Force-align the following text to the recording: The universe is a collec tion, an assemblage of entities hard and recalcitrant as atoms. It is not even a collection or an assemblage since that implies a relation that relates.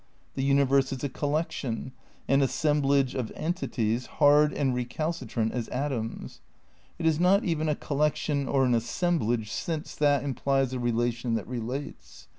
The 0.33 0.41
universe 0.41 0.91
is 0.91 1.03
a 1.03 1.09
collec 1.09 1.51
tion, 1.51 1.91
an 2.27 2.41
assemblage 2.41 3.13
of 3.13 3.31
entities 3.35 4.07
hard 4.17 4.51
and 4.51 4.73
recalcitrant 4.73 5.51
as 5.51 5.67
atoms. 5.69 6.41
It 6.97 7.05
is 7.05 7.19
not 7.19 7.43
even 7.43 7.69
a 7.69 7.75
collection 7.75 8.47
or 8.47 8.65
an 8.65 8.73
assemblage 8.73 9.51
since 9.51 9.93
that 9.97 10.23
implies 10.23 10.73
a 10.73 10.79
relation 10.79 11.35
that 11.35 11.45
relates. 11.47 12.27